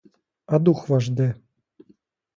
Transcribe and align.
А 0.45 0.59
дух 0.59 0.87
ваш 0.89 1.09
де? 1.09 1.33